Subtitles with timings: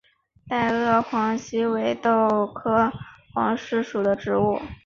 [0.47, 2.91] 袋萼黄耆为豆科
[3.35, 4.59] 黄芪属的植物。